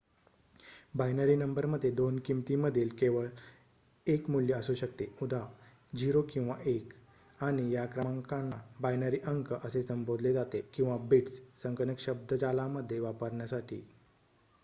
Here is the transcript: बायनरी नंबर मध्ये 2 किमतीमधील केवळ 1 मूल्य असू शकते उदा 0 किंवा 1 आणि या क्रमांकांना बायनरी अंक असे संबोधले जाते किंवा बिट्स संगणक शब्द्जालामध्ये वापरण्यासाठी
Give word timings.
बायनरी 0.95 1.35
नंबर 1.35 1.65
मध्ये 1.65 1.89
2 1.97 2.17
किमतीमधील 2.25 2.89
केवळ 2.99 3.27
1 4.07 4.29
मूल्य 4.29 4.53
असू 4.53 4.73
शकते 4.75 5.07
उदा 5.21 5.41
0 5.97 6.21
किंवा 6.29 6.55
1 6.65 6.93
आणि 7.39 7.69
या 7.71 7.85
क्रमांकांना 7.87 8.61
बायनरी 8.79 9.19
अंक 9.25 9.53
असे 9.55 9.81
संबोधले 9.83 10.33
जाते 10.33 10.61
किंवा 10.73 10.97
बिट्स 11.07 11.39
संगणक 11.57 11.99
शब्द्जालामध्ये 11.99 12.99
वापरण्यासाठी 12.99 13.81